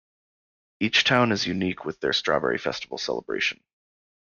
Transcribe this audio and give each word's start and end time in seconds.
Each 0.79 1.03
Town 1.03 1.31
is 1.31 1.45
unique 1.45 1.85
with 1.85 1.99
their 1.99 2.11
strawberry 2.11 2.57
festival 2.57 2.97
celebration. 2.97 3.63